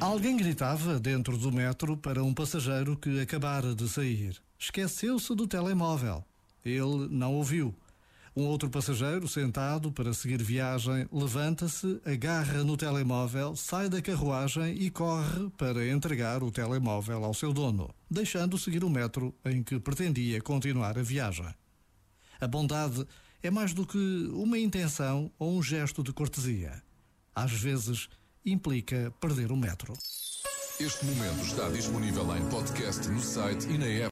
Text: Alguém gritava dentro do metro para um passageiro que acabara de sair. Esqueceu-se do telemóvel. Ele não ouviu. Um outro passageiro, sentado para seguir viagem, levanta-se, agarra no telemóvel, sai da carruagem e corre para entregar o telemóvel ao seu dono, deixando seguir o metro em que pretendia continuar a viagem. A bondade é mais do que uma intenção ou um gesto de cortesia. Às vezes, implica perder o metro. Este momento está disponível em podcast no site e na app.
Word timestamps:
Alguém 0.00 0.36
gritava 0.36 0.98
dentro 0.98 1.38
do 1.38 1.50
metro 1.50 1.96
para 1.96 2.22
um 2.22 2.34
passageiro 2.34 2.96
que 2.96 3.20
acabara 3.20 3.74
de 3.74 3.88
sair. 3.88 4.36
Esqueceu-se 4.58 5.34
do 5.34 5.46
telemóvel. 5.46 6.24
Ele 6.64 7.08
não 7.10 7.34
ouviu. 7.34 7.74
Um 8.36 8.46
outro 8.46 8.68
passageiro, 8.68 9.28
sentado 9.28 9.92
para 9.92 10.12
seguir 10.12 10.42
viagem, 10.42 11.06
levanta-se, 11.12 12.00
agarra 12.04 12.64
no 12.64 12.76
telemóvel, 12.76 13.54
sai 13.54 13.88
da 13.88 14.02
carruagem 14.02 14.74
e 14.76 14.90
corre 14.90 15.48
para 15.56 15.86
entregar 15.86 16.42
o 16.42 16.50
telemóvel 16.50 17.24
ao 17.24 17.32
seu 17.32 17.52
dono, 17.52 17.94
deixando 18.10 18.58
seguir 18.58 18.82
o 18.82 18.90
metro 18.90 19.32
em 19.44 19.62
que 19.62 19.78
pretendia 19.78 20.40
continuar 20.40 20.98
a 20.98 21.02
viagem. 21.02 21.46
A 22.40 22.48
bondade 22.48 23.06
é 23.40 23.50
mais 23.50 23.72
do 23.72 23.86
que 23.86 24.28
uma 24.32 24.58
intenção 24.58 25.30
ou 25.38 25.56
um 25.56 25.62
gesto 25.62 26.02
de 26.02 26.12
cortesia. 26.12 26.82
Às 27.34 27.52
vezes, 27.52 28.08
implica 28.44 29.10
perder 29.20 29.50
o 29.50 29.56
metro. 29.56 29.94
Este 30.78 31.06
momento 31.06 31.44
está 31.44 31.68
disponível 31.70 32.36
em 32.36 32.44
podcast 32.50 33.08
no 33.08 33.20
site 33.20 33.66
e 33.70 33.78
na 33.78 33.86
app. 33.86 34.02